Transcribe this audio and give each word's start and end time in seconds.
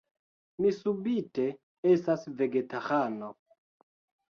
Mi 0.63 0.71
subite 0.77 1.45
estas 1.91 2.25
vegetarano... 2.41 3.31